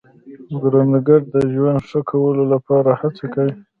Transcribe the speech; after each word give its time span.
کروندګر 0.61 1.21
د 1.33 1.35
ژوند 1.53 1.79
ښه 1.89 1.99
کولو 2.09 2.43
لپاره 2.53 2.89
هڅه 3.01 3.25
کوي 3.33 3.53